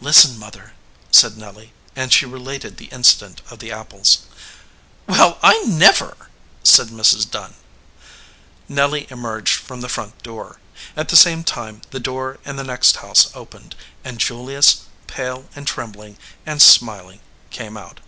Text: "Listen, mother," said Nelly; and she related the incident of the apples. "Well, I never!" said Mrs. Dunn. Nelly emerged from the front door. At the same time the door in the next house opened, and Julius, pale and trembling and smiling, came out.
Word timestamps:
"Listen, 0.00 0.38
mother," 0.40 0.72
said 1.12 1.36
Nelly; 1.38 1.72
and 1.94 2.12
she 2.12 2.26
related 2.26 2.78
the 2.78 2.86
incident 2.86 3.42
of 3.48 3.60
the 3.60 3.70
apples. 3.70 4.22
"Well, 5.06 5.38
I 5.40 5.56
never!" 5.66 6.16
said 6.64 6.88
Mrs. 6.88 7.30
Dunn. 7.30 7.54
Nelly 8.68 9.06
emerged 9.08 9.54
from 9.54 9.82
the 9.82 9.88
front 9.88 10.20
door. 10.24 10.58
At 10.96 11.10
the 11.10 11.16
same 11.16 11.44
time 11.44 11.82
the 11.92 12.00
door 12.00 12.40
in 12.44 12.56
the 12.56 12.64
next 12.64 12.96
house 12.96 13.30
opened, 13.36 13.76
and 14.02 14.18
Julius, 14.18 14.78
pale 15.06 15.48
and 15.54 15.64
trembling 15.64 16.18
and 16.44 16.60
smiling, 16.60 17.20
came 17.50 17.76
out. 17.76 18.00